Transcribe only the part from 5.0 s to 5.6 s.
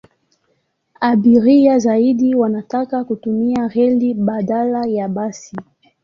basi.